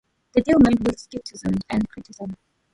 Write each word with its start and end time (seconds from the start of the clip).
The 0.33 0.41
deal 0.41 0.57
met 0.57 0.79
with 0.79 0.99
skepticism 0.99 1.53
and 1.69 1.87
criticism. 1.87 2.35